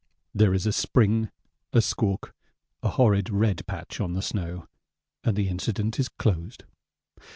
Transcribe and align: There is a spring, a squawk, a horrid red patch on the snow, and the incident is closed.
There 0.33 0.55
is 0.55 0.65
a 0.65 0.73
spring, 0.73 1.29
a 1.73 1.79
squawk, 1.79 2.33
a 2.81 2.89
horrid 2.89 3.29
red 3.29 3.63
patch 3.67 3.99
on 4.01 4.13
the 4.13 4.23
snow, 4.23 4.65
and 5.23 5.35
the 5.35 5.47
incident 5.47 5.99
is 5.99 6.09
closed. 6.09 6.63